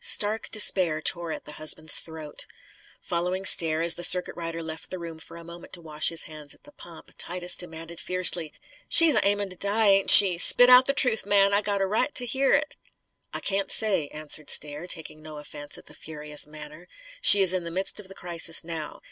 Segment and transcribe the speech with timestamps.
[0.03, 2.47] Stark despair tore at the husband's throat.
[3.03, 6.23] Following Stair, as the circuit rider left the room for a moment to wash his
[6.23, 8.51] hands at the pump, Titus demanded fiercely:
[8.89, 10.39] "She's a aimin' to die, ain't she?
[10.39, 11.53] Spit out the truth, man!
[11.53, 12.75] I got a right to hear it!"
[13.31, 16.87] "I can't say," answered Stair, taking no offence at the furious manner.
[17.21, 18.99] "She is in the midst of the crisis now.